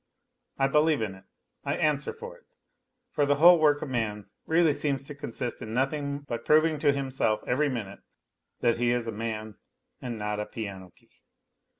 [0.57, 1.25] I believe in it,
[1.63, 2.45] I answer for it,
[3.11, 6.91] for the whole work of man really seems to consist in nothing but proving to
[6.91, 7.99] himself every minute
[8.61, 9.57] that he is a man
[10.01, 11.21] and not a piano key